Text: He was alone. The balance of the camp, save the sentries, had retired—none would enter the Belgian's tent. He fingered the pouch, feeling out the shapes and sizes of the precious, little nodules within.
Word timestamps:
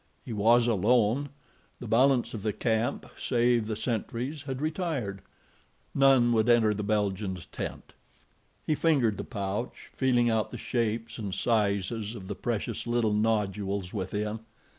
He 0.25 0.33
was 0.33 0.65
alone. 0.65 1.29
The 1.79 1.85
balance 1.85 2.33
of 2.33 2.41
the 2.41 2.53
camp, 2.53 3.05
save 3.15 3.67
the 3.67 3.75
sentries, 3.75 4.41
had 4.41 4.59
retired—none 4.59 6.33
would 6.33 6.49
enter 6.49 6.73
the 6.73 6.81
Belgian's 6.81 7.45
tent. 7.45 7.93
He 8.65 8.73
fingered 8.73 9.17
the 9.19 9.23
pouch, 9.23 9.91
feeling 9.93 10.27
out 10.27 10.49
the 10.49 10.57
shapes 10.57 11.19
and 11.19 11.35
sizes 11.35 12.15
of 12.15 12.27
the 12.27 12.33
precious, 12.35 12.87
little 12.87 13.13
nodules 13.13 13.93
within. 13.93 14.39